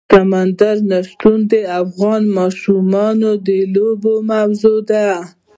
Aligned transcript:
سمندر 0.13 0.77
نه 0.89 0.99
شتون 1.09 1.39
د 1.51 1.53
افغان 1.81 2.21
ماشومانو 2.37 3.31
د 3.47 3.49
لوبو 3.73 4.13
موضوع 4.29 4.79
ده. 4.89 5.07